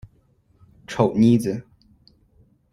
[0.87, 1.63] 丑妮子。